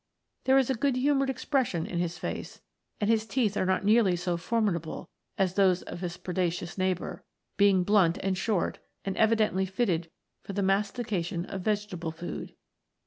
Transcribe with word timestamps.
There 0.45 0.57
is 0.57 0.71
a 0.71 0.73
good 0.73 0.95
humoured 0.95 1.29
expression 1.29 1.85
in 1.85 1.99
his 1.99 2.17
face, 2.17 2.59
and 2.99 3.07
his 3.07 3.27
teeth 3.27 3.55
are 3.55 3.67
not 3.67 3.85
nearly 3.85 4.15
so 4.15 4.35
formidable 4.35 5.09
as 5.37 5.53
those 5.53 5.83
of 5.83 5.99
his 5.99 6.17
predacious 6.17 6.75
neighbour, 6.75 7.23
being 7.55 7.83
blunt 7.83 8.17
and 8.23 8.35
short, 8.35 8.79
and 9.05 9.15
evidently 9.15 9.67
fitted 9.67 10.09
for 10.41 10.53
the 10.53 10.63
mastication 10.63 11.45
of 11.45 11.61
vegetable 11.61 12.09
food. 12.11 12.55